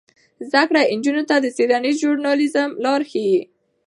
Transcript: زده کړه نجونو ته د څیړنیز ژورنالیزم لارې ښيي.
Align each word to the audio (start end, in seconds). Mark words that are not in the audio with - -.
زده 0.51 0.63
کړه 0.69 0.81
نجونو 0.97 1.23
ته 1.29 1.35
د 1.39 1.45
څیړنیز 1.57 1.95
ژورنالیزم 2.01 2.69
لارې 2.85 3.05
ښيي. 3.11 3.39